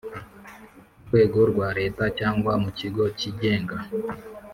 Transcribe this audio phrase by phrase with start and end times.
[1.07, 3.75] Rwego rwa leta cyangwa mu kigo cyigenga